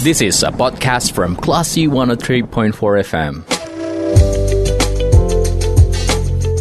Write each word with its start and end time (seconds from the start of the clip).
This 0.00 0.24
is 0.24 0.40
a 0.40 0.48
podcast 0.48 1.12
from 1.12 1.36
Classy 1.36 1.84
103.4 1.84 2.72
FM. 3.04 3.44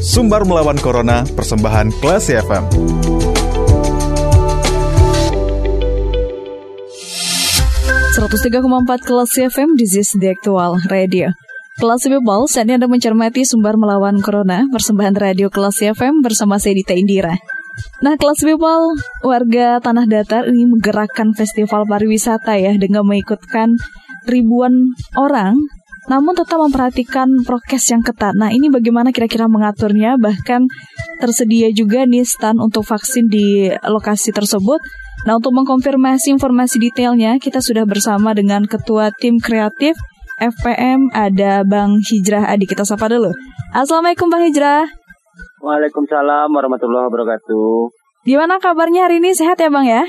Sumbar 0.03 0.43
melawan 0.43 0.75
Corona, 0.75 1.23
persembahan 1.23 1.87
Classy 2.03 2.35
FM. 2.35 2.67
empat 8.19 9.07
kelas 9.07 9.31
FM, 9.31 9.79
this 9.79 9.95
is 9.95 10.11
the 10.19 10.35
actual 10.35 10.75
radio. 10.91 11.31
Kelas 11.79 12.11
People, 12.11 12.43
saat 12.51 12.67
ini 12.67 12.75
Anda 12.75 12.91
mencermati 12.91 13.47
sumber 13.47 13.79
melawan 13.79 14.19
Corona, 14.19 14.67
persembahan 14.67 15.15
radio 15.15 15.47
kelas 15.47 15.79
FM 15.79 16.19
bersama 16.19 16.59
saya 16.59 16.75
Dita 16.75 16.91
Indira. 16.91 17.39
Nah, 17.99 18.15
kelas 18.15 18.41
People, 18.43 18.95
warga 19.21 19.83
Tanah 19.83 20.07
Datar 20.07 20.47
ini 20.47 20.67
menggerakkan 20.67 21.35
festival 21.35 21.83
pariwisata 21.83 22.55
ya 22.55 22.75
dengan 22.79 23.03
mengikutkan 23.03 23.75
ribuan 24.27 24.95
orang 25.17 25.57
namun 26.09 26.33
tetap 26.33 26.57
memperhatikan 26.57 27.45
prokes 27.45 27.93
yang 27.93 28.01
ketat. 28.01 28.33
Nah, 28.33 28.49
ini 28.49 28.73
bagaimana 28.73 29.13
kira-kira 29.13 29.45
mengaturnya? 29.45 30.17
Bahkan 30.17 30.65
tersedia 31.21 31.69
juga 31.69 32.09
nih 32.09 32.25
stand 32.25 32.57
untuk 32.57 32.81
vaksin 32.81 33.29
di 33.29 33.69
lokasi 33.85 34.33
tersebut. 34.33 34.81
Nah, 35.29 35.37
untuk 35.37 35.53
mengkonfirmasi 35.53 36.33
informasi 36.33 36.81
detailnya, 36.81 37.37
kita 37.37 37.61
sudah 37.61 37.85
bersama 37.85 38.33
dengan 38.33 38.65
Ketua 38.65 39.13
Tim 39.13 39.37
Kreatif 39.37 39.93
FPM, 40.41 41.13
ada 41.13 41.61
Bang 41.61 42.01
Hijrah 42.01 42.49
Adi. 42.49 42.65
Kita 42.65 42.81
sapa 42.87 43.05
dulu. 43.05 43.29
Assalamualaikum 43.69 44.33
Bang 44.33 44.49
Hijrah. 44.49 44.98
Waalaikumsalam 45.59 46.47
warahmatullahi 46.55 47.11
wabarakatuh. 47.11 47.91
Gimana 48.23 48.63
kabarnya 48.63 49.11
hari 49.11 49.19
ini? 49.19 49.35
Sehat 49.35 49.59
ya 49.59 49.67
Bang 49.67 49.83
ya? 49.83 50.07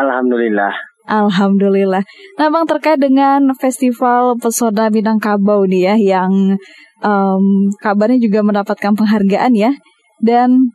Alhamdulillah. 0.00 0.72
Alhamdulillah. 1.04 2.00
Nah, 2.40 2.48
Bang 2.48 2.64
terkait 2.64 2.96
dengan 2.96 3.52
Festival 3.60 4.40
Pesona 4.40 4.88
Minangkabau 4.88 5.68
nih 5.68 5.92
ya, 5.92 5.94
yang 6.16 6.56
um, 7.04 7.44
kabarnya 7.84 8.16
juga 8.16 8.40
mendapatkan 8.40 8.96
penghargaan 8.96 9.52
ya. 9.52 9.76
Dan 10.24 10.72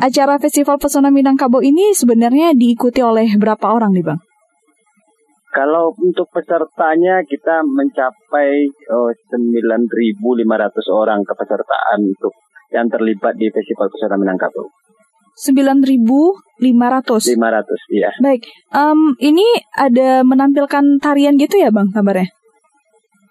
acara 0.00 0.40
Festival 0.40 0.80
Pesona 0.80 1.12
Minangkabau 1.12 1.60
ini 1.60 1.92
sebenarnya 1.92 2.56
diikuti 2.56 3.04
oleh 3.04 3.28
berapa 3.36 3.68
orang 3.68 3.92
nih, 3.92 4.06
Bang? 4.06 4.20
Kalau 5.52 5.92
untuk 6.00 6.28
pesertanya 6.32 7.20
kita 7.24 7.64
mencapai 7.64 8.68
oh, 8.92 9.08
9.500 9.08 10.24
orang 10.92 11.20
kepesertaan 11.24 12.00
untuk 12.00 12.32
yang 12.76 12.92
terlibat 12.92 13.32
di 13.40 13.48
Festival 13.48 13.88
Pesona 13.88 14.20
Minangkabau. 14.20 14.68
9.500. 15.36 16.60
500, 16.60 17.92
iya. 17.92 18.08
Baik, 18.24 18.48
um, 18.72 19.12
ini 19.20 19.44
ada 19.76 20.24
menampilkan 20.24 21.00
tarian 21.00 21.36
gitu 21.36 21.60
ya, 21.60 21.68
Bang, 21.68 21.92
kabarnya? 21.92 22.28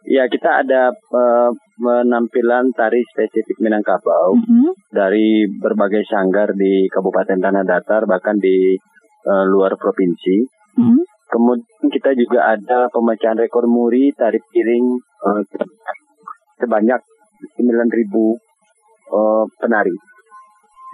Ya, 0.05 0.29
kita 0.29 0.61
ada 0.61 0.93
uh, 0.93 1.49
menampilan 1.81 2.69
tari 2.77 3.01
spesifik 3.09 3.57
Minangkabau 3.57 4.37
mm 4.37 4.45
-hmm. 4.45 4.69
dari 4.93 5.49
berbagai 5.49 6.05
sanggar 6.05 6.53
di 6.53 6.85
Kabupaten 6.93 7.41
Tanah 7.41 7.65
Datar, 7.65 8.05
bahkan 8.05 8.37
di 8.37 8.77
uh, 9.25 9.45
luar 9.49 9.73
provinsi. 9.73 10.45
Mm 10.77 10.85
-hmm. 10.85 11.01
Kemudian 11.25 11.89
kita 11.89 12.13
juga 12.13 12.53
ada 12.53 12.85
pemecahan 12.93 13.41
rekor 13.41 13.65
muri 13.65 14.13
tari 14.13 14.37
piring 14.37 14.93
uh, 15.25 15.41
sebanyak 16.61 17.01
9.000 17.57 18.44
uh, 19.15 19.43
penari. 19.63 19.95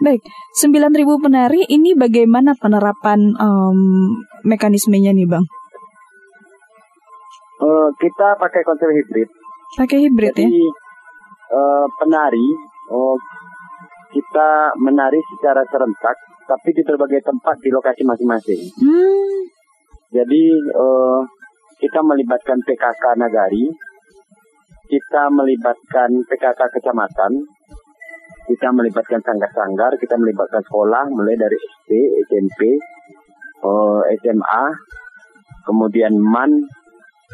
Baik, 0.01 0.21
9.000 0.57 1.05
penari 1.21 1.61
ini 1.69 1.93
bagaimana 1.93 2.57
penerapan 2.57 3.21
um, 3.37 4.09
mekanismenya 4.41 5.13
nih 5.13 5.29
Bang? 5.29 5.45
Uh, 7.61 7.89
kita 8.01 8.33
pakai 8.41 8.65
konsep 8.65 8.89
hibrid. 8.89 9.29
Pakai 9.77 10.01
hibrid 10.01 10.33
Jadi, 10.33 10.49
ya? 10.49 10.73
Uh, 11.53 11.85
penari, 12.01 12.47
uh, 12.89 13.17
kita 14.09 14.73
menari 14.81 15.21
secara 15.37 15.61
serentak, 15.69 16.17
tapi 16.49 16.73
di 16.73 16.81
berbagai 16.81 17.21
tempat 17.21 17.55
di 17.61 17.69
lokasi 17.69 18.01
masing-masing. 18.01 18.61
Hmm. 18.81 19.39
Jadi 20.11 20.43
uh, 20.73 21.21
kita 21.77 22.01
melibatkan 22.01 22.57
PKK 22.65 23.03
Nagari, 23.21 23.69
kita 24.89 25.31
melibatkan 25.31 26.09
PKK 26.27 26.61
Kecamatan, 26.73 27.31
kita 28.51 28.67
melibatkan 28.75 29.23
sanggar-sanggar, 29.23 29.95
kita 29.95 30.19
melibatkan 30.19 30.59
sekolah 30.67 31.07
mulai 31.07 31.39
dari 31.39 31.55
SD, 31.55 31.91
SMP, 32.27 32.75
uh, 33.63 34.03
SMA, 34.19 34.63
kemudian 35.63 36.11
MAN, 36.19 36.51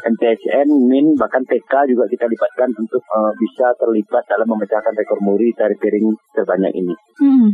MTSN, 0.06 0.70
MIN, 0.86 1.18
bahkan 1.18 1.42
TK 1.42 1.90
juga 1.90 2.06
kita 2.06 2.30
libatkan 2.30 2.70
untuk 2.78 3.02
uh, 3.10 3.34
bisa 3.34 3.74
terlibat 3.82 4.30
dalam 4.30 4.46
memecahkan 4.46 4.94
rekor 4.94 5.18
muri 5.26 5.50
dari 5.58 5.74
piring 5.74 6.14
terbanyak 6.38 6.74
ini. 6.78 6.94
Hmm. 7.18 7.50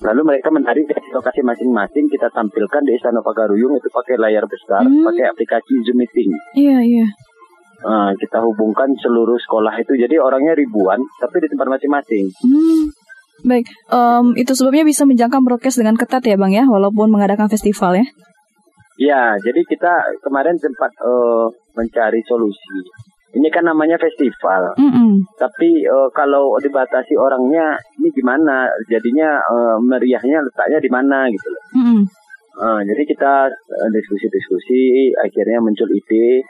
Lalu 0.00 0.24
mereka 0.24 0.48
menari 0.48 0.80
di 0.88 0.96
lokasi 1.12 1.44
masing-masing, 1.44 2.08
kita 2.08 2.32
tampilkan 2.32 2.80
di 2.88 2.96
Istana 2.96 3.20
Pagaruyung 3.20 3.76
itu 3.76 3.92
pakai 3.92 4.16
layar 4.16 4.48
besar, 4.48 4.88
hmm. 4.88 5.04
pakai 5.04 5.28
aplikasi 5.28 5.84
Zoom 5.84 6.00
Meeting. 6.00 6.32
Iya, 6.56 6.80
iya. 6.80 7.06
Nah, 7.80 8.12
kita 8.12 8.44
hubungkan 8.44 8.92
seluruh 9.00 9.40
sekolah 9.40 9.72
itu 9.80 9.96
jadi 9.96 10.20
orangnya 10.20 10.52
ribuan 10.52 11.00
tapi 11.16 11.40
di 11.40 11.48
tempat 11.48 11.68
masing-masing. 11.78 12.28
Hmm. 12.44 12.92
Baik, 13.40 13.72
um, 13.88 14.36
itu 14.36 14.52
sebabnya 14.52 14.84
bisa 14.84 15.08
menjangkau 15.08 15.40
prokes 15.40 15.80
dengan 15.80 15.96
ketat 15.96 16.20
ya 16.28 16.36
bang 16.36 16.52
ya, 16.52 16.64
walaupun 16.68 17.08
mengadakan 17.08 17.48
festival 17.48 17.96
ya. 17.96 18.06
Ya, 19.00 19.32
jadi 19.40 19.64
kita 19.64 20.20
kemarin 20.20 20.60
sempat 20.60 20.92
uh, 21.00 21.48
mencari 21.72 22.20
solusi. 22.28 22.84
Ini 23.30 23.48
kan 23.48 23.64
namanya 23.64 23.96
festival, 23.96 24.74
mm 24.74 24.90
-mm. 24.90 25.12
tapi 25.38 25.86
uh, 25.86 26.10
kalau 26.12 26.58
dibatasi 26.58 27.14
orangnya, 27.14 27.78
ini 27.96 28.10
gimana? 28.12 28.66
Jadinya 28.90 29.38
uh, 29.40 29.78
meriahnya 29.80 30.42
letaknya 30.44 30.82
di 30.82 30.90
mana 30.90 31.30
gitu 31.30 31.48
loh. 31.48 31.64
Mm 31.72 31.84
-mm. 31.86 32.00
Uh, 32.60 32.80
jadi 32.84 33.02
kita 33.08 33.48
diskusi-diskusi, 33.94 35.14
akhirnya 35.16 35.64
muncul 35.64 35.88
ide 35.94 36.44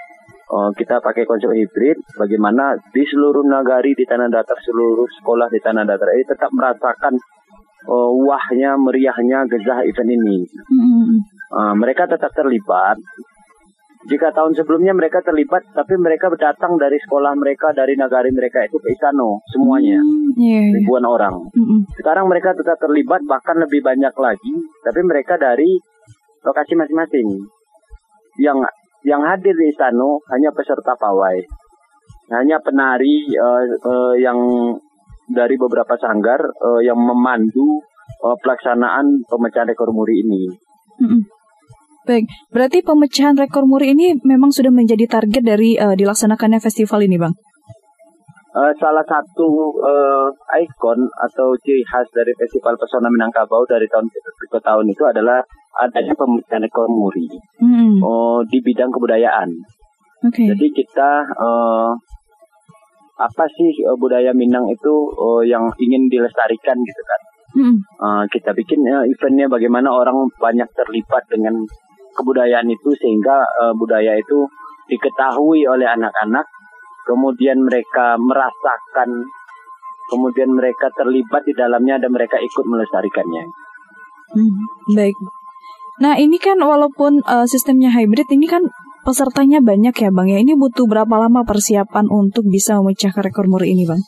uh, 0.50 0.70
kita 0.74 0.98
pakai 0.98 1.24
konsep 1.24 1.48
hibrid 1.54 1.96
bagaimana 2.18 2.74
di 2.90 3.06
seluruh 3.06 3.46
nagari 3.46 3.94
di 3.94 4.04
tanah 4.04 4.26
datar 4.26 4.58
seluruh 4.58 5.06
sekolah 5.22 5.46
di 5.48 5.60
tanah 5.62 5.86
datar 5.86 6.10
ini 6.12 6.26
tetap 6.26 6.50
merasakan 6.50 7.14
uh, 7.86 8.10
wahnya 8.26 8.74
meriahnya 8.76 9.46
gezah 9.46 9.86
event 9.86 10.10
ini 10.10 10.38
mm-hmm. 10.44 11.18
uh, 11.54 11.74
mereka 11.78 12.10
tetap 12.10 12.34
terlibat 12.34 12.98
jika 14.00 14.32
tahun 14.32 14.56
sebelumnya 14.56 14.96
mereka 14.96 15.20
terlibat 15.20 15.60
tapi 15.76 16.00
mereka 16.00 16.32
datang 16.32 16.80
dari 16.80 16.96
sekolah 17.04 17.36
mereka 17.36 17.76
dari 17.76 18.00
nagari 18.00 18.32
mereka 18.32 18.64
itu 18.64 18.80
ke 18.80 18.96
Isano 18.96 19.44
semuanya 19.52 20.00
mm, 20.00 20.40
yeah, 20.40 20.64
yeah. 20.64 20.76
ribuan 20.80 21.04
orang 21.04 21.36
mm-hmm. 21.52 21.80
sekarang 22.00 22.26
mereka 22.26 22.56
tetap 22.56 22.80
terlibat 22.80 23.20
bahkan 23.28 23.60
lebih 23.60 23.84
banyak 23.84 24.14
lagi 24.16 24.52
tapi 24.82 25.00
mereka 25.04 25.36
dari 25.36 25.78
lokasi 26.40 26.72
masing-masing 26.72 27.28
yang 28.40 28.56
yang 29.06 29.24
hadir 29.24 29.56
di 29.56 29.72
Istana 29.72 30.20
hanya 30.32 30.50
peserta 30.52 30.92
pawai, 30.96 31.40
hanya 32.36 32.60
penari 32.60 33.26
uh, 33.36 33.64
uh, 33.84 34.14
yang 34.16 34.38
dari 35.30 35.54
beberapa 35.56 35.94
sanggar 35.96 36.42
uh, 36.42 36.80
yang 36.82 36.98
memandu 36.98 37.80
uh, 38.24 38.36
pelaksanaan 38.42 39.24
pemecahan 39.30 39.70
rekor 39.70 39.94
muri 39.94 40.26
ini. 40.26 40.42
Mm-hmm. 41.00 41.22
Baik, 42.08 42.26
berarti 42.50 42.82
pemecahan 42.82 43.36
rekor 43.38 43.68
muri 43.68 43.92
ini 43.94 44.18
memang 44.26 44.50
sudah 44.50 44.72
menjadi 44.72 45.06
target 45.06 45.42
dari 45.44 45.78
uh, 45.78 45.94
dilaksanakannya 45.94 46.58
festival 46.58 47.04
ini, 47.06 47.20
Bang? 47.20 47.36
Uh, 48.50 48.74
salah 48.82 49.06
satu 49.06 49.46
uh, 49.78 50.26
ikon 50.58 51.06
atau 51.06 51.54
ciri 51.62 51.86
khas 51.86 52.10
dari 52.10 52.34
Festival 52.34 52.74
Pesona 52.74 53.06
Minangkabau 53.06 53.62
dari 53.62 53.86
tahun 53.86 54.10
ke 54.10 54.58
tahun 54.58 54.90
itu 54.90 55.06
adalah 55.06 55.38
adanya 55.78 56.14
pemilihan 56.18 56.66
ekor 56.66 56.90
muri 56.90 57.30
hmm. 57.62 58.02
uh, 58.02 58.40
di 58.48 58.58
bidang 58.58 58.90
kebudayaan. 58.90 59.50
Okay. 60.20 60.52
Jadi 60.52 60.66
kita 60.74 61.10
uh, 61.38 61.94
apa 63.20 63.44
sih 63.54 63.70
uh, 63.86 63.96
budaya 63.96 64.34
Minang 64.34 64.66
itu 64.68 64.94
uh, 65.14 65.42
yang 65.46 65.70
ingin 65.78 66.10
dilestarikan 66.10 66.76
gitu 66.82 67.02
kan? 67.06 67.20
Hmm. 67.50 67.76
Uh, 67.98 68.24
kita 68.30 68.50
bikin 68.54 68.82
uh, 68.86 69.06
eventnya 69.06 69.46
bagaimana 69.46 69.90
orang 69.90 70.26
banyak 70.38 70.66
terlibat 70.74 71.24
dengan 71.30 71.54
kebudayaan 72.18 72.66
itu 72.66 72.90
sehingga 72.98 73.46
uh, 73.62 73.72
budaya 73.74 74.18
itu 74.18 74.46
diketahui 74.90 75.64
oleh 75.70 75.86
anak-anak 75.86 76.44
kemudian 77.10 77.58
mereka 77.64 78.14
merasakan, 78.20 79.10
kemudian 80.10 80.50
mereka 80.52 80.86
terlibat 80.94 81.42
di 81.42 81.54
dalamnya 81.56 81.98
dan 81.98 82.14
mereka 82.14 82.38
ikut 82.38 82.64
melestarikannya. 82.66 83.44
Hmm, 84.30 84.62
baik. 84.94 85.16
Nah 86.00 86.16
ini 86.16 86.40
kan 86.40 86.56
walaupun 86.60 87.20
uh, 87.28 87.44
sistemnya 87.44 87.92
hybrid, 87.92 88.26
ini 88.32 88.48
kan 88.48 88.64
pesertanya 89.04 89.60
banyak 89.60 89.92
ya 89.92 90.10
bang 90.12 90.28
ya. 90.28 90.38
Ini 90.40 90.56
butuh 90.56 90.88
berapa 90.88 91.14
lama 91.16 91.44
persiapan 91.44 92.08
untuk 92.08 92.48
bisa 92.48 92.80
memecahkan 92.80 93.20
rekor 93.20 93.46
muri 93.48 93.76
ini 93.76 93.84
bang? 93.84 94.00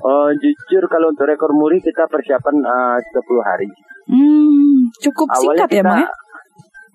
Uh, 0.00 0.32
jujur 0.34 0.84
kalau 0.90 1.12
untuk 1.12 1.28
rekor 1.28 1.52
muri 1.54 1.78
kita 1.78 2.08
persiapan 2.10 2.56
uh, 2.64 2.96
10 2.98 3.48
hari. 3.48 3.68
Hmm, 4.10 4.90
cukup 4.98 5.30
Awalnya 5.30 5.64
singkat 5.64 5.68
ya, 5.70 5.70
kita, 5.70 5.78
ya 5.78 5.84
bang 5.86 6.00
ya? 6.02 6.10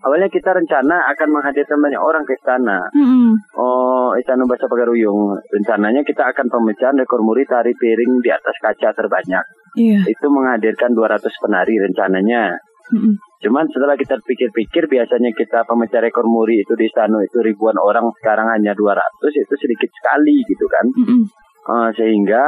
awalnya 0.05 0.29
kita 0.29 0.53
rencana 0.53 1.09
akan 1.17 1.27
menghadirkan 1.33 1.81
banyak 1.81 1.97
orang 1.97 2.23
ke 2.29 2.37
istana. 2.37 2.85
Mm-hmm. 2.93 3.29
Oh, 3.57 4.13
istana 4.13 4.45
Bahasa 4.45 4.69
Pagaruyung. 4.69 5.33
Rencananya 5.49 6.05
kita 6.05 6.29
akan 6.29 6.45
pemecahan 6.45 6.93
rekor 6.93 7.25
muri 7.25 7.41
tari 7.49 7.73
piring 7.73 8.21
di 8.21 8.29
atas 8.29 8.53
kaca 8.61 8.93
terbanyak. 8.93 9.45
Yeah. 9.73 10.05
Itu 10.05 10.29
menghadirkan 10.29 10.93
200 10.93 11.25
penari 11.41 11.75
rencananya. 11.81 12.53
Mm-hmm. 12.93 13.24
Cuman 13.43 13.67
setelah 13.67 13.99
kita 13.99 14.15
pikir-pikir 14.23 14.87
biasanya 14.87 15.31
kita 15.35 15.67
pemecah 15.67 15.99
rekor 15.99 16.23
muri 16.23 16.63
itu 16.63 16.73
di 16.73 16.87
istana 16.87 17.19
itu 17.21 17.43
ribuan 17.43 17.75
orang 17.75 18.07
sekarang 18.21 18.47
hanya 18.55 18.71
200 18.71 18.95
itu 19.31 19.55
sedikit 19.59 19.89
sekali 19.91 20.39
gitu 20.47 20.65
kan. 20.71 20.85
Mm-hmm. 20.87 21.21
Uh, 21.65 21.89
sehingga 21.97 22.43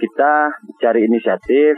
kita 0.00 0.32
cari 0.82 1.06
inisiatif 1.06 1.76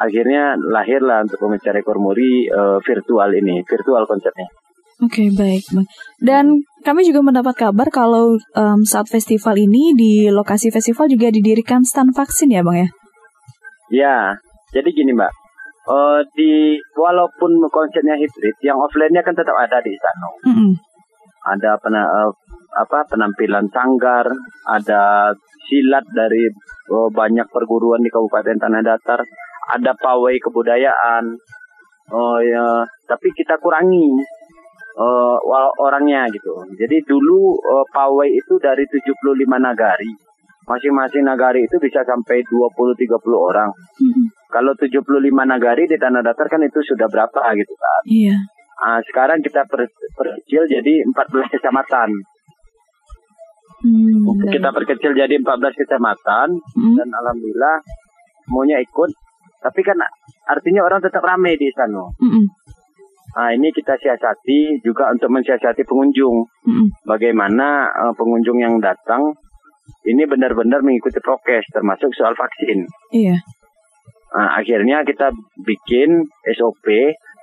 akhirnya 0.00 0.56
lahirlah 0.56 1.24
untuk 1.24 1.40
pemecah 1.40 1.72
rekor 1.76 2.00
muri 2.00 2.48
uh, 2.48 2.80
virtual 2.80 3.28
ini, 3.36 3.60
virtual 3.64 4.04
konsepnya. 4.08 4.48
Oke, 5.00 5.24
okay, 5.24 5.28
baik, 5.32 5.64
Bang. 5.72 5.88
Dan 6.20 6.44
kami 6.84 7.08
juga 7.08 7.24
mendapat 7.24 7.56
kabar 7.56 7.88
kalau 7.88 8.36
um, 8.36 8.80
saat 8.84 9.08
festival 9.08 9.56
ini 9.56 9.96
di 9.96 10.28
lokasi 10.28 10.68
festival 10.68 11.08
juga 11.08 11.32
didirikan 11.32 11.80
stand 11.80 12.12
vaksin 12.12 12.52
ya, 12.52 12.60
Bang 12.60 12.84
ya? 12.84 12.88
Ya, 13.88 14.16
jadi 14.76 14.92
gini, 14.92 15.16
Mbak. 15.16 15.39
Uh, 15.90 16.22
di 16.38 16.78
walaupun 16.94 17.58
konsepnya 17.66 18.14
hibrid, 18.14 18.54
yang 18.62 18.78
offline-nya 18.78 19.26
kan 19.26 19.34
tetap 19.34 19.58
ada 19.58 19.82
di 19.82 19.90
sana. 19.98 20.26
Mm 20.46 20.54
-hmm. 20.54 20.72
Ada 21.50 21.74
pena, 21.82 22.06
uh, 22.06 22.30
apa 22.78 23.02
penampilan 23.10 23.66
sanggar, 23.74 24.30
ada 24.70 25.34
silat 25.66 26.06
dari 26.14 26.46
uh, 26.94 27.10
banyak 27.10 27.46
perguruan 27.50 28.02
di 28.02 28.10
Kabupaten 28.10 28.58
Tanah 28.58 28.82
Datar 28.86 29.22
ada 29.70 29.92
pawai 29.94 30.34
kebudayaan 30.42 31.24
oh 32.10 32.38
ya 32.42 32.82
tapi 33.06 33.30
kita 33.30 33.54
kurangi 33.62 34.10
uh, 34.98 35.38
orangnya 35.78 36.26
gitu 36.34 36.66
jadi 36.74 36.98
dulu 37.06 37.54
uh, 37.54 37.86
pawai 37.94 38.26
itu 38.26 38.58
dari 38.58 38.82
75 38.82 39.46
nagari 39.46 40.10
masing-masing 40.66 41.22
nagari 41.22 41.66
itu 41.66 41.78
bisa 41.78 42.02
sampai 42.02 42.42
20-30 42.42 43.14
orang 43.30 43.70
hmm. 44.02 44.26
Kalau 44.50 44.74
75 44.74 45.06
nagari 45.30 45.86
di 45.86 45.96
tanah 45.96 46.20
datar 46.20 46.46
kan 46.50 46.60
itu 46.60 46.82
sudah 46.82 47.06
berapa 47.06 47.40
gitu 47.56 47.74
kan 47.78 48.02
iya 48.10 48.36
Nah, 48.80 48.96
sekarang 49.04 49.44
kita 49.44 49.68
per, 49.68 49.84
perkecil 50.16 50.64
jadi 50.64 51.04
14 51.04 51.52
kecamatan. 51.52 52.08
Hmm, 53.80 54.48
kita 54.48 54.72
perkecil 54.72 55.12
jadi 55.12 55.34
14 55.40 55.80
kecamatan 55.84 56.48
hmm. 56.52 56.96
dan 57.00 57.08
alhamdulillah 57.16 57.80
semuanya 58.44 58.76
ikut 58.76 59.08
tapi 59.60 59.80
kan 59.84 59.96
artinya 60.48 60.84
orang 60.84 61.00
tetap 61.04 61.20
ramai 61.24 61.56
di 61.56 61.68
sana. 61.72 62.08
Mm 62.20 62.28
-mm. 62.32 62.44
Nah 63.36 63.48
ini 63.52 63.68
kita 63.72 63.92
siasati 63.96 64.80
juga 64.80 65.12
untuk 65.12 65.28
mensiasati 65.28 65.84
pengunjung. 65.84 66.44
Mm 66.64 66.72
-mm. 66.72 66.86
Bagaimana 67.04 67.88
uh, 67.88 68.12
pengunjung 68.16 68.56
yang 68.56 68.80
datang 68.80 69.36
ini 70.08 70.24
benar-benar 70.24 70.80
mengikuti 70.80 71.20
prokes 71.20 71.68
termasuk 71.72 72.08
soal 72.16 72.32
vaksin. 72.32 72.88
Iya. 73.12 73.36
Nah, 74.30 74.62
akhirnya 74.62 75.02
kita 75.02 75.34
bikin 75.58 76.22
SOP 76.54 76.86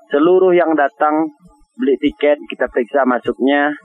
seluruh 0.08 0.56
yang 0.56 0.72
datang 0.72 1.28
beli 1.76 2.00
tiket 2.00 2.40
kita 2.48 2.72
periksa 2.72 3.04
masuknya 3.04 3.76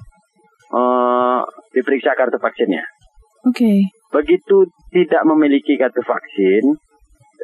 uh, 0.72 1.42
diperiksa 1.74 2.14
kartu 2.14 2.38
vaksinnya. 2.38 2.82
Oke. 3.46 3.58
Okay. 3.58 3.78
Begitu 4.12 4.68
tidak 4.92 5.22
memiliki 5.24 5.74
kartu 5.80 6.04
vaksin, 6.04 6.78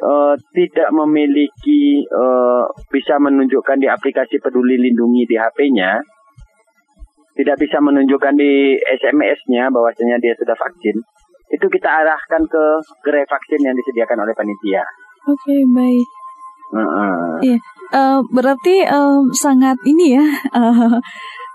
uh, 0.05 0.35
tidak 0.53 0.89
memiliki 0.93 2.05
uh, 2.07 2.65
bisa 2.93 3.17
menunjukkan 3.17 3.77
di 3.81 3.89
aplikasi 3.89 4.37
Peduli 4.37 4.77
Lindungi 4.77 5.25
di 5.25 5.35
HP-nya, 5.35 5.97
tidak 7.35 7.57
bisa 7.57 7.81
menunjukkan 7.81 8.37
di 8.37 8.77
SMS-nya 8.79 9.73
bahwasanya 9.73 10.21
dia 10.21 10.37
sudah 10.37 10.53
vaksin, 10.55 10.95
itu 11.49 11.65
kita 11.65 11.89
arahkan 11.89 12.45
ke 12.45 12.63
gerai 13.01 13.25
vaksin 13.25 13.65
yang 13.65 13.73
disediakan 13.73 14.29
oleh 14.29 14.37
panitia. 14.37 14.85
Oke, 15.27 15.35
okay, 15.35 15.61
baik. 15.75 16.07
Uh-uh. 16.69 17.41
Iya, 17.41 17.57
uh, 17.91 18.19
berarti 18.29 18.85
uh, 18.85 19.25
sangat 19.33 19.75
ini 19.83 20.15
ya. 20.15 20.25
Uh, 20.53 21.01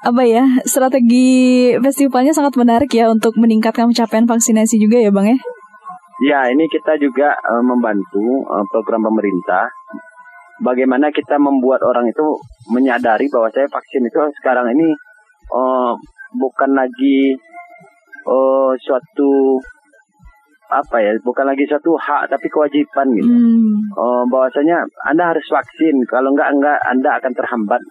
apa 0.05 0.21
ya 0.21 0.45
strategi 0.69 1.73
festivalnya 1.81 2.29
sangat 2.37 2.61
menarik 2.61 2.93
ya 2.93 3.09
untuk 3.09 3.41
meningkatkan 3.41 3.89
capaian 3.89 4.29
vaksinasi 4.29 4.77
juga 4.77 5.01
ya 5.01 5.09
bang 5.09 5.33
ya 5.33 5.39
Ya, 6.23 6.47
ini 6.47 6.71
kita 6.71 6.95
juga 7.03 7.35
uh, 7.35 7.59
membantu 7.59 8.47
uh, 8.47 8.63
program 8.71 9.03
pemerintah. 9.03 9.67
Bagaimana 10.63 11.11
kita 11.11 11.43
membuat 11.43 11.83
orang 11.83 12.07
itu 12.07 12.39
menyadari 12.71 13.27
bahwa 13.27 13.51
saya 13.51 13.67
vaksin 13.67 14.07
itu 14.07 14.23
sekarang 14.39 14.71
ini 14.79 14.95
uh, 15.51 15.91
bukan 16.39 16.71
lagi 16.71 17.35
uh, 18.31 18.71
suatu 18.79 19.59
apa 20.83 20.97
ya, 20.99 21.13
bukan 21.23 21.47
lagi 21.47 21.65
suatu 21.71 21.95
hak 21.95 22.31
tapi 22.31 22.47
kewajiban 22.51 23.07
gitu. 23.15 23.31
Hmm. 23.31 23.75
Uh, 23.95 24.25
bahwasanya 24.27 24.83
Anda 25.07 25.31
harus 25.31 25.47
vaksin, 25.47 26.03
kalau 26.11 26.35
enggak 26.35 26.51
enggak 26.51 26.79
Anda 26.91 27.11
akan 27.23 27.33
terhambat. 27.33 27.83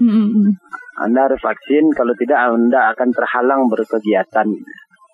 Hmm. 0.00 0.56
Anda 1.04 1.20
harus 1.30 1.40
vaksin, 1.42 1.92
kalau 1.92 2.16
tidak 2.16 2.38
Anda 2.40 2.96
akan 2.96 3.08
terhalang 3.12 3.68
berkegiatan. 3.68 4.48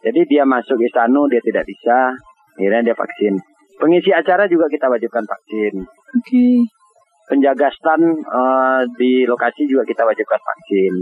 Jadi 0.01 0.21
dia 0.31 0.49
masuk 0.49 0.81
istana 0.81 1.21
dia 1.29 1.45
tidak 1.45 1.69
bisa, 1.69 2.17
akhirnya 2.57 2.93
dia 2.93 2.97
vaksin. 2.97 3.37
Pengisi 3.81 4.13
acara 4.13 4.45
juga 4.49 4.69
kita 4.69 4.89
wajibkan 4.89 5.25
vaksin. 5.25 5.75
Oke. 5.85 6.25
Okay. 6.25 6.80
Penjaga 7.31 7.71
stand 7.71 8.27
uh, 8.27 8.83
di 8.99 9.23
lokasi 9.23 9.71
juga 9.71 9.87
kita 9.87 10.03
wajibkan 10.03 10.43
vaksin. 10.43 10.95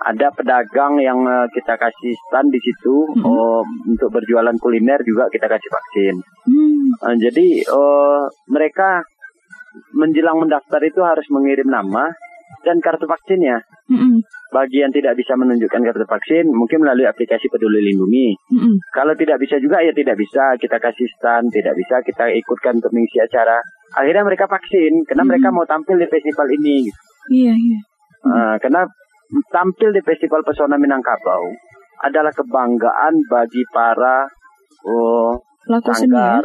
Ada 0.00 0.32
pedagang 0.32 0.96
yang 0.96 1.20
uh, 1.28 1.44
kita 1.52 1.76
kasih 1.76 2.16
stand 2.28 2.48
di 2.48 2.60
situ 2.64 2.96
mm 3.12 3.20
-hmm. 3.20 3.28
uh, 3.28 3.62
untuk 3.92 4.08
berjualan 4.08 4.56
kuliner 4.56 5.04
juga 5.04 5.28
kita 5.28 5.44
kasih 5.44 5.70
vaksin. 5.70 6.14
Mm. 6.48 6.86
Uh, 7.04 7.16
jadi 7.20 7.46
uh, 7.68 8.24
mereka 8.48 9.04
menjelang 9.92 10.40
mendaftar 10.40 10.80
itu 10.82 11.04
harus 11.04 11.26
mengirim 11.30 11.68
nama 11.68 12.08
dan 12.64 12.80
kartu 12.80 13.04
vaksinnya. 13.04 13.60
Mm-hmm. 13.90 14.14
Bagi 14.54 14.86
yang 14.86 14.94
tidak 14.94 15.18
bisa 15.18 15.34
menunjukkan 15.34 15.82
kartu 15.82 16.06
vaksin, 16.06 16.46
mungkin 16.46 16.86
melalui 16.86 17.10
aplikasi 17.10 17.50
Peduli 17.50 17.90
Lindungi. 17.90 18.38
Mm-hmm. 18.54 18.74
Kalau 18.94 19.10
tidak 19.18 19.42
bisa 19.42 19.58
juga 19.58 19.82
ya 19.82 19.90
tidak 19.90 20.14
bisa 20.14 20.54
kita 20.62 20.78
kasih 20.78 21.10
stand, 21.18 21.50
tidak 21.50 21.74
bisa 21.74 21.98
kita 22.06 22.30
ikutkan 22.38 22.78
untuk 22.78 22.94
mengisi 22.94 23.18
acara. 23.18 23.58
Akhirnya 23.98 24.22
mereka 24.22 24.46
vaksin 24.46 25.02
karena 25.10 25.26
mm-hmm. 25.26 25.26
mereka 25.26 25.48
mau 25.50 25.66
tampil 25.66 25.98
di 25.98 26.06
festival 26.06 26.46
ini. 26.54 26.86
Iya 27.34 27.50
yeah, 27.50 27.56
iya. 27.58 27.72
Yeah. 27.74 27.82
Uh, 28.24 28.56
karena 28.62 28.86
tampil 29.50 29.90
di 29.90 30.00
festival 30.06 30.46
pesona 30.46 30.78
Minangkabau 30.78 31.50
adalah 32.04 32.30
kebanggaan 32.30 33.14
bagi 33.26 33.62
para 33.72 34.28
oh, 34.86 35.34
sanggar, 35.66 36.44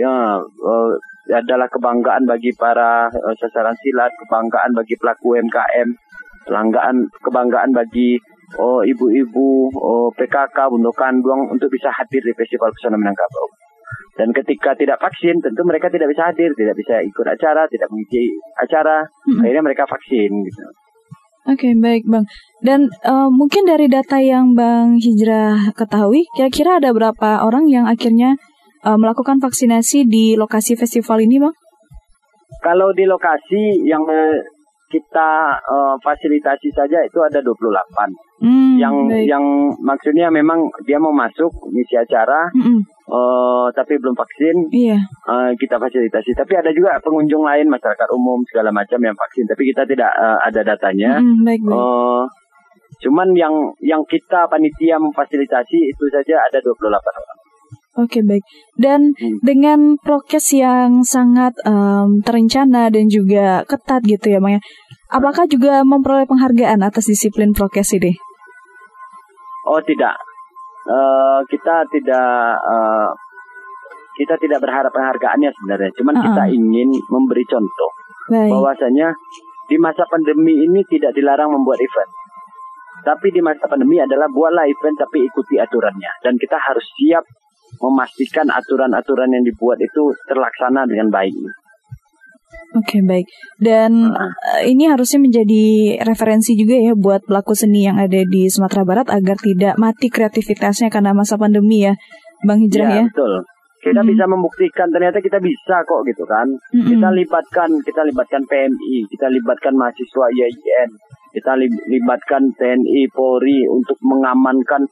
ya, 0.00 0.40
uh, 0.40 0.90
adalah 1.28 1.68
kebanggaan 1.68 2.24
bagi 2.24 2.52
para 2.56 3.08
uh, 3.08 3.34
sasaran 3.36 3.76
silat, 3.80 4.12
kebanggaan 4.24 4.72
bagi 4.72 4.96
pelaku 4.96 5.36
UMKM, 5.36 5.88
kebanggaan 6.44 7.08
kebanggaan 7.24 7.70
bagi 7.72 8.20
oh 8.60 8.84
ibu-ibu 8.84 9.72
oh 9.74 10.08
PKK 10.14 10.70
Bundo 10.70 10.92
Kandung 10.92 11.50
untuk 11.50 11.68
bisa 11.72 11.88
hadir 11.90 12.20
di 12.20 12.32
Festival 12.36 12.70
Pesona 12.72 13.00
Minangkabau. 13.00 13.48
Dan 14.14 14.30
ketika 14.30 14.78
tidak 14.78 15.02
vaksin, 15.02 15.42
tentu 15.42 15.66
mereka 15.66 15.90
tidak 15.90 16.06
bisa 16.06 16.30
hadir, 16.30 16.54
tidak 16.54 16.78
bisa 16.78 17.02
ikut 17.02 17.26
acara, 17.26 17.66
tidak 17.66 17.90
mengikuti 17.90 18.30
acara. 18.54 19.02
Hmm. 19.26 19.42
Akhirnya 19.42 19.62
mereka 19.66 19.84
vaksin 19.90 20.30
gitu. 20.30 20.62
Oke, 21.44 21.68
okay, 21.68 21.72
baik 21.76 22.08
Bang. 22.08 22.24
Dan 22.64 22.88
uh, 23.04 23.28
mungkin 23.28 23.68
dari 23.68 23.84
data 23.84 24.16
yang 24.16 24.56
Bang 24.56 24.96
Hijrah 24.96 25.76
ketahui, 25.76 26.24
kira-kira 26.32 26.80
ada 26.80 26.88
berapa 26.94 27.44
orang 27.44 27.68
yang 27.68 27.84
akhirnya 27.84 28.38
uh, 28.80 28.96
melakukan 28.96 29.44
vaksinasi 29.44 30.08
di 30.08 30.40
lokasi 30.40 30.72
festival 30.72 31.20
ini, 31.20 31.36
Bang? 31.42 31.52
Kalau 32.64 32.96
di 32.96 33.04
lokasi 33.04 33.84
yang 33.84 34.08
kita 34.88 35.58
uh, 35.64 35.94
fasilitasi 36.00 36.68
saja 36.72 37.00
itu 37.02 37.18
ada 37.24 37.40
28. 37.40 38.44
Hmm, 38.44 38.76
yang 38.76 39.08
baik. 39.08 39.24
yang 39.30 39.44
maksudnya 39.80 40.28
memang 40.28 40.68
dia 40.84 41.00
mau 41.00 41.14
masuk 41.14 41.48
misi 41.72 41.96
acara 41.96 42.50
mm 42.52 42.94
uh, 43.08 43.68
tapi 43.72 44.00
belum 44.00 44.16
vaksin. 44.16 44.56
Iya. 44.72 44.98
Uh, 45.28 45.50
kita 45.56 45.76
fasilitasi. 45.76 46.32
Tapi 46.36 46.52
ada 46.56 46.70
juga 46.72 46.96
pengunjung 47.00 47.44
lain 47.44 47.68
masyarakat 47.68 48.08
umum 48.12 48.40
segala 48.48 48.72
macam 48.72 49.00
yang 49.00 49.16
vaksin 49.16 49.44
tapi 49.48 49.72
kita 49.72 49.84
tidak 49.88 50.10
uh, 50.16 50.38
ada 50.44 50.60
datanya. 50.64 51.20
Mm, 51.20 51.44
baik, 51.44 51.60
baik. 51.64 51.76
Uh, 51.76 52.24
cuman 53.04 53.28
yang 53.36 53.54
yang 53.84 54.02
kita 54.08 54.48
panitia 54.48 54.96
memfasilitasi 54.96 55.78
itu 55.92 56.04
saja 56.12 56.40
ada 56.48 56.58
28 56.62 56.88
orang. 56.88 57.43
Oke 57.94 58.26
baik. 58.26 58.42
Dan 58.74 59.14
hmm. 59.14 59.38
dengan 59.38 59.94
prokes 60.02 60.50
yang 60.50 61.06
sangat 61.06 61.54
um, 61.62 62.18
terencana 62.26 62.90
dan 62.90 63.06
juga 63.06 63.62
ketat 63.70 64.02
gitu 64.02 64.34
ya, 64.34 64.42
Bang 64.42 64.58
ya. 64.58 64.62
Apakah 65.14 65.46
juga 65.46 65.86
memperoleh 65.86 66.26
penghargaan 66.26 66.82
atas 66.82 67.06
disiplin 67.06 67.54
prokes 67.54 67.94
ini? 67.94 68.10
Oh 69.70 69.78
tidak, 69.86 70.18
uh, 70.90 71.40
kita 71.46 71.86
tidak 71.94 72.58
uh, 72.58 73.08
kita 74.18 74.34
tidak 74.42 74.58
berharap 74.58 74.90
penghargaannya 74.90 75.54
sebenarnya. 75.54 75.90
Cuman 75.94 76.14
uh 76.14 76.18
-uh. 76.18 76.26
kita 76.26 76.42
ingin 76.50 76.88
memberi 77.08 77.44
contoh 77.46 77.90
Baik. 78.26 78.50
bahwasanya 78.50 79.14
di 79.70 79.76
masa 79.78 80.02
pandemi 80.10 80.66
ini 80.66 80.82
tidak 80.90 81.14
dilarang 81.14 81.54
membuat 81.54 81.78
event. 81.78 82.10
Tapi 83.04 83.28
di 83.30 83.40
masa 83.44 83.68
pandemi 83.68 84.00
adalah 84.00 84.26
buatlah 84.32 84.64
event 84.64 84.96
tapi 84.96 85.22
ikuti 85.28 85.60
aturannya. 85.60 86.10
Dan 86.24 86.34
kita 86.40 86.56
harus 86.56 86.84
siap 86.96 87.24
memastikan 87.80 88.46
aturan-aturan 88.50 89.30
yang 89.30 89.44
dibuat 89.46 89.78
itu 89.80 90.14
terlaksana 90.28 90.86
dengan 90.86 91.10
baik. 91.10 91.34
Oke 92.74 92.98
okay, 92.98 93.00
baik. 93.06 93.26
Dan 93.58 94.10
uh. 94.10 94.62
ini 94.66 94.90
harusnya 94.90 95.22
menjadi 95.22 95.96
referensi 96.02 96.58
juga 96.58 96.74
ya 96.74 96.94
buat 96.98 97.22
pelaku 97.22 97.54
seni 97.54 97.86
yang 97.86 98.02
ada 98.02 98.22
di 98.26 98.50
Sumatera 98.50 98.82
Barat 98.82 99.06
agar 99.10 99.38
tidak 99.38 99.74
mati 99.78 100.10
kreativitasnya 100.10 100.90
karena 100.90 101.14
masa 101.14 101.38
pandemi 101.38 101.86
ya, 101.86 101.94
Bang 102.42 102.62
Hijrah 102.62 102.90
ya. 102.90 102.96
ya? 103.02 103.04
Betul 103.10 103.46
kita 103.84 104.00
hmm. 104.00 104.10
bisa 104.16 104.24
membuktikan 104.24 104.88
ternyata 104.88 105.20
kita 105.20 105.36
bisa 105.44 105.84
kok 105.84 106.00
gitu 106.08 106.24
kan 106.24 106.48
hmm. 106.48 106.88
kita 106.88 107.08
libatkan 107.12 107.68
kita 107.84 108.00
libatkan 108.08 108.42
PMI 108.48 109.04
kita 109.12 109.28
libatkan 109.28 109.76
mahasiswa 109.76 110.24
IAIN 110.32 110.88
kita 111.36 111.52
libatkan 111.92 112.42
TNI 112.56 113.10
Polri 113.10 113.66
untuk 113.68 113.98
mengamankan 114.00 114.86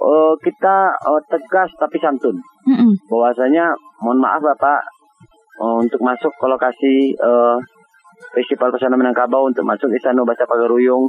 uh, 0.00 0.34
kita 0.40 0.76
uh, 0.94 1.20
tegas 1.28 1.70
tapi 1.76 1.98
santun. 2.00 2.36
Hmm. 2.64 2.96
bahwasanya 3.12 3.76
mohon 4.00 4.24
maaf 4.24 4.40
Bapak 4.40 4.80
uh, 5.60 5.76
untuk 5.84 6.00
masuk 6.00 6.32
ke 6.32 6.46
lokasi 6.48 7.12
uh, 7.20 7.60
Festival 8.32 8.72
Pesona 8.72 8.96
Minangkabau 8.96 9.44
untuk 9.44 9.68
masuk 9.68 9.92
Istana 9.92 10.24
Baca 10.24 10.48
Pagaruyung 10.48 11.04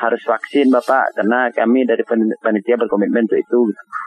harus 0.00 0.22
vaksin 0.24 0.72
Bapak 0.72 1.12
karena 1.12 1.52
kami 1.52 1.84
dari 1.84 2.00
panitia 2.40 2.80
berkomitmen 2.80 3.28
untuk 3.28 3.40
itu. 3.40 3.60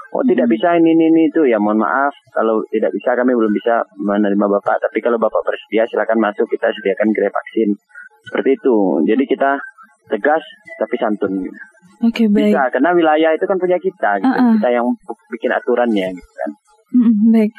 Oh 0.10 0.26
tidak 0.26 0.50
bisa 0.50 0.74
ini, 0.74 0.98
ini 0.98 1.06
ini 1.14 1.22
itu. 1.30 1.46
Ya 1.46 1.62
mohon 1.62 1.78
maaf. 1.78 2.10
Kalau 2.34 2.66
tidak 2.74 2.90
bisa 2.98 3.14
kami 3.14 3.30
belum 3.30 3.54
bisa 3.54 3.86
menerima 3.94 4.46
bapak. 4.58 4.82
Tapi 4.90 4.98
kalau 5.06 5.22
bapak 5.22 5.46
bersedia 5.46 5.86
silakan 5.86 6.18
masuk. 6.18 6.50
Kita 6.50 6.66
sediakan 6.74 7.14
gerai 7.14 7.30
vaksin. 7.30 7.70
Seperti 8.26 8.58
itu. 8.58 8.78
Jadi 9.06 9.24
kita 9.30 9.62
tegas 10.10 10.44
tapi 10.82 10.96
santun 10.98 11.46
Oke 12.00 12.24
okay, 12.24 12.28
baik. 12.32 12.56
Bisa 12.56 12.64
karena 12.72 12.96
wilayah 12.96 13.32
itu 13.36 13.44
kan 13.44 13.60
punya 13.60 13.76
kita, 13.76 14.24
gitu. 14.24 14.32
uh 14.32 14.40
-uh. 14.40 14.54
kita 14.56 14.70
yang 14.72 14.88
bikin 15.36 15.52
aturannya, 15.52 16.08
gitu 16.16 16.32
kan. 16.40 16.50
Mm, 16.90 17.16
baik, 17.36 17.52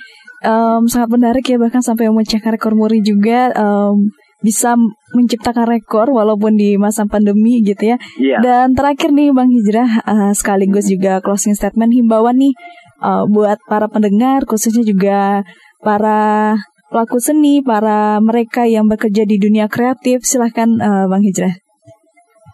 um, 0.48 0.82
sangat 0.88 1.08
menarik 1.12 1.44
ya 1.44 1.60
bahkan 1.60 1.84
sampai 1.84 2.08
memecahkan 2.08 2.56
rekor 2.56 2.72
muri 2.72 3.04
juga. 3.04 3.52
Um, 3.52 4.08
bisa 4.40 4.72
menciptakan 5.12 5.68
rekor 5.68 6.08
walaupun 6.08 6.56
di 6.56 6.80
masa 6.80 7.04
pandemi 7.04 7.60
gitu 7.60 7.92
ya. 7.92 7.96
Yeah. 8.16 8.40
Dan 8.40 8.72
terakhir 8.72 9.12
nih 9.12 9.36
Bang 9.36 9.52
Hijrah 9.52 10.00
uh, 10.08 10.32
sekaligus 10.32 10.88
juga 10.88 11.20
closing 11.20 11.52
statement 11.52 11.92
himbauan 11.92 12.40
nih 12.40 12.56
uh, 13.04 13.28
buat 13.28 13.60
para 13.68 13.92
pendengar 13.92 14.48
khususnya 14.48 14.80
juga 14.80 15.44
para 15.84 16.56
pelaku 16.88 17.20
seni, 17.20 17.60
para 17.60 18.16
mereka 18.24 18.64
yang 18.64 18.88
bekerja 18.88 19.28
di 19.28 19.36
dunia 19.36 19.68
kreatif. 19.68 20.24
Silahkan 20.24 20.68
uh, 20.80 21.04
Bang 21.06 21.20
Hijrah. 21.20 21.69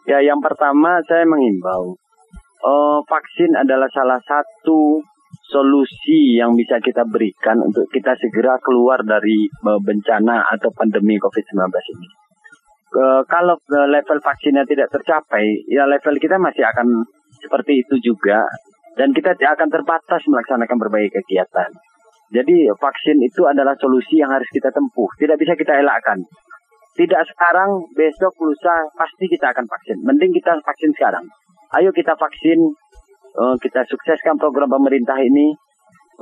Ya, 0.07 0.23
yang 0.23 0.39
pertama 0.39 1.03
saya 1.03 1.27
mengimbau 1.27 1.99
uh, 2.63 2.99
vaksin 3.11 3.51
adalah 3.59 3.91
salah 3.91 4.23
satu 4.23 5.03
solusi 5.51 6.39
yang 6.39 6.55
bisa 6.55 6.79
kita 6.83 7.07
berikan 7.07 7.59
untuk 7.63 7.87
kita 7.91 8.15
segera 8.19 8.59
keluar 8.63 9.03
dari 9.03 9.51
uh, 9.67 9.79
bencana 9.83 10.47
atau 10.55 10.71
pandemi 10.75 11.19
COVID-19 11.19 11.59
ini. 11.69 12.09
Uh, 12.95 13.23
kalau 13.27 13.59
uh, 13.59 13.89
level 13.91 14.19
vaksinnya 14.23 14.63
tidak 14.63 14.95
tercapai, 14.95 15.67
ya 15.67 15.87
level 15.91 16.15
kita 16.23 16.39
masih 16.39 16.63
akan 16.63 17.03
seperti 17.43 17.83
itu 17.83 18.15
juga 18.15 18.47
dan 18.95 19.13
kita 19.13 19.35
akan 19.35 19.69
terbatas 19.69 20.23
melaksanakan 20.27 20.77
berbagai 20.81 21.19
kegiatan. 21.21 21.71
Jadi 22.27 22.67
vaksin 22.75 23.23
itu 23.23 23.47
adalah 23.47 23.79
solusi 23.79 24.19
yang 24.19 24.31
harus 24.35 24.51
kita 24.51 24.71
tempuh, 24.75 25.07
tidak 25.19 25.39
bisa 25.39 25.55
kita 25.55 25.79
elakkan. 25.79 26.19
Tidak 26.97 27.23
sekarang, 27.29 27.71
besok, 27.93 28.33
lusa, 28.41 28.89
pasti 28.97 29.29
kita 29.29 29.53
akan 29.53 29.69
vaksin. 29.69 30.01
Mending 30.01 30.33
kita 30.33 30.57
vaksin 30.65 30.91
sekarang. 30.97 31.29
Ayo 31.77 31.93
kita 31.93 32.17
vaksin 32.17 32.57
uh, 33.37 33.57
kita 33.61 33.85
sukseskan 33.85 34.41
program 34.41 34.71
pemerintah 34.73 35.21
ini 35.21 35.53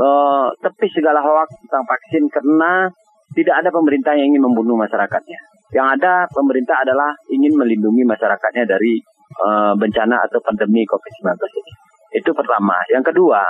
uh, 0.02 0.50
tepis 0.58 0.90
segala 0.98 1.22
hoax 1.22 1.54
tentang 1.62 1.84
vaksin 1.86 2.26
karena 2.26 2.90
tidak 3.38 3.62
ada 3.62 3.70
pemerintah 3.70 4.18
yang 4.18 4.34
ingin 4.34 4.42
membunuh 4.42 4.74
masyarakatnya. 4.74 5.38
Yang 5.70 5.86
ada 6.00 6.26
pemerintah 6.26 6.82
adalah 6.82 7.14
ingin 7.30 7.54
melindungi 7.54 8.02
masyarakatnya 8.02 8.66
dari 8.66 8.98
uh, 9.46 9.78
bencana 9.78 10.26
atau 10.26 10.42
pandemi 10.42 10.82
COVID-19 10.82 11.38
ini. 11.38 11.72
Itu 12.18 12.30
pertama. 12.30 12.78
Yang 12.90 13.10
kedua, 13.10 13.42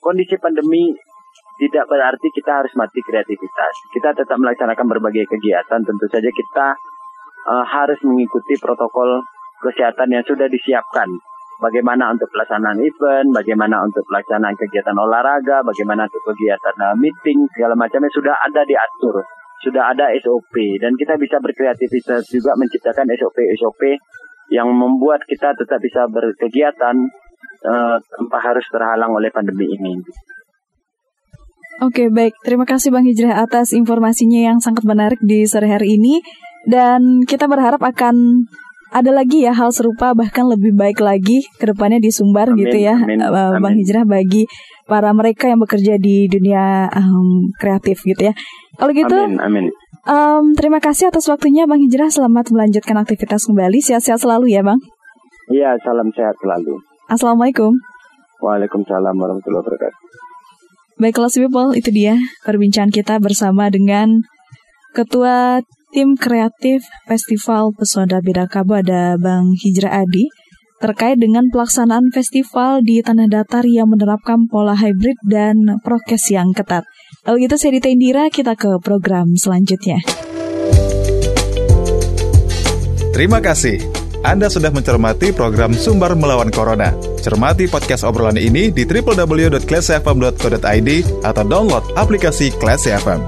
kondisi 0.00 0.36
pandemi 0.36 0.92
tidak 1.56 1.84
berarti 1.88 2.28
kita 2.32 2.64
harus 2.64 2.72
mati 2.76 3.00
kreativitas. 3.00 3.74
Kita 3.88 4.12
tetap 4.12 4.36
melaksanakan 4.36 4.86
berbagai 4.86 5.24
kegiatan. 5.24 5.80
Tentu 5.80 6.06
saja 6.12 6.28
kita 6.28 6.66
uh, 7.48 7.64
harus 7.64 7.96
mengikuti 8.04 8.60
protokol 8.60 9.24
kesehatan 9.64 10.12
yang 10.12 10.24
sudah 10.28 10.46
disiapkan. 10.52 11.08
Bagaimana 11.56 12.12
untuk 12.12 12.28
pelaksanaan 12.36 12.76
event, 12.84 13.32
bagaimana 13.32 13.80
untuk 13.80 14.04
pelaksanaan 14.04 14.52
kegiatan 14.60 14.92
olahraga, 14.92 15.64
bagaimana 15.64 16.04
untuk 16.04 16.20
kegiatan 16.36 16.76
uh, 16.76 16.92
meeting, 17.00 17.48
segala 17.56 17.72
macamnya 17.72 18.12
sudah 18.12 18.36
ada 18.36 18.60
diatur, 18.68 19.24
sudah 19.64 19.96
ada 19.96 20.12
SOP 20.20 20.52
dan 20.76 20.92
kita 21.00 21.16
bisa 21.16 21.40
berkreativitas 21.40 22.28
juga 22.28 22.52
menciptakan 22.60 23.08
SOP-SOP 23.08 23.80
yang 24.52 24.68
membuat 24.68 25.24
kita 25.24 25.56
tetap 25.56 25.80
bisa 25.80 26.04
berkegiatan 26.06 26.96
uh, 27.64 27.96
tanpa 27.98 28.38
harus 28.44 28.66
terhalang 28.68 29.16
oleh 29.16 29.32
pandemi 29.32 29.66
ini. 29.72 29.96
Oke, 31.84 32.08
baik. 32.08 32.32
Terima 32.40 32.64
kasih 32.64 32.88
Bang 32.88 33.04
Hijrah 33.04 33.44
atas 33.44 33.76
informasinya 33.76 34.40
yang 34.52 34.58
sangat 34.64 34.84
menarik 34.88 35.20
di 35.20 35.44
sore 35.44 35.68
hari 35.68 36.00
ini. 36.00 36.24
Dan 36.66 37.22
kita 37.22 37.46
berharap 37.46 37.78
akan 37.78 38.46
ada 38.90 39.10
lagi 39.12 39.44
ya 39.44 39.52
hal 39.52 39.70
serupa 39.74 40.14
bahkan 40.14 40.46
lebih 40.46 40.74
baik 40.74 41.02
lagi 41.02 41.44
ke 41.58 41.64
depannya 41.68 41.98
di 41.98 42.10
Sumbar 42.14 42.54
amin, 42.54 42.64
gitu 42.64 42.78
ya 42.86 42.94
amin, 42.94 43.18
amin. 43.18 43.58
Bang 43.58 43.74
Hijrah 43.76 44.06
bagi 44.06 44.46
para 44.86 45.10
mereka 45.10 45.50
yang 45.50 45.58
bekerja 45.58 45.98
di 45.98 46.30
dunia 46.30 46.86
um, 46.94 47.50
kreatif 47.58 48.06
gitu 48.06 48.30
ya. 48.30 48.34
Kalau 48.78 48.94
gitu 48.94 49.14
amin, 49.14 49.42
amin. 49.42 49.66
Um, 50.06 50.54
terima 50.54 50.78
kasih 50.78 51.10
atas 51.10 51.26
waktunya 51.26 51.66
Bang 51.66 51.82
Hijrah. 51.82 52.14
Selamat 52.14 52.46
melanjutkan 52.54 52.94
aktivitas 52.94 53.50
kembali. 53.50 53.82
Sehat-sehat 53.82 54.22
selalu 54.22 54.54
ya 54.54 54.62
Bang. 54.62 54.78
Iya, 55.50 55.74
salam 55.82 56.10
sehat 56.14 56.38
selalu. 56.38 56.78
Assalamualaikum. 57.10 57.74
Waalaikumsalam 58.38 59.14
warahmatullahi 59.18 59.62
wabarakatuh. 59.66 60.05
Baiklah, 60.96 61.28
people, 61.28 61.76
itu 61.76 61.92
dia 61.92 62.16
perbincangan 62.48 62.88
kita 62.88 63.20
bersama 63.20 63.68
dengan 63.68 64.24
Ketua 64.96 65.60
tim 65.92 66.16
kreatif 66.16 66.88
Festival 67.04 67.68
Pesona 67.76 68.24
Bidakabo 68.24 68.80
ada 68.80 69.20
Bang 69.20 69.52
Hijra 69.60 69.92
Adi 69.92 70.24
terkait 70.80 71.20
dengan 71.20 71.52
pelaksanaan 71.52 72.08
festival 72.16 72.80
di 72.80 73.04
tanah 73.04 73.28
datar 73.28 73.68
yang 73.68 73.92
menerapkan 73.92 74.48
pola 74.48 74.72
hybrid 74.72 75.20
dan 75.28 75.80
prokes 75.84 76.32
yang 76.32 76.56
ketat. 76.56 76.88
Lalu 77.28 77.44
gitu 77.44 77.60
saya 77.60 77.76
Dita 77.76 77.92
Indira, 77.92 78.32
kita 78.32 78.56
ke 78.56 78.80
program 78.80 79.36
selanjutnya. 79.36 80.00
Terima 83.12 83.44
kasih. 83.44 83.84
Anda 84.24 84.48
sudah 84.48 84.72
mencermati 84.72 85.36
program 85.36 85.76
Sumber 85.76 86.16
Melawan 86.16 86.48
Corona. 86.48 87.15
Cermati 87.26 87.66
podcast 87.66 88.06
obrolan 88.06 88.38
ini 88.38 88.70
di 88.70 88.86
www.classfm.co.id 88.86 90.90
atau 91.26 91.42
download 91.42 91.82
aplikasi 91.98 92.54
Class 92.62 92.86
FM. 92.86 93.18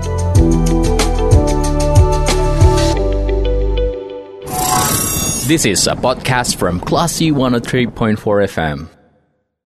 This 5.50 5.66
is 5.66 5.90
a 5.90 5.98
podcast 5.98 6.62
from 6.62 6.78
Classy 6.78 7.34
103.4 7.34 8.22
FM. 8.46 8.97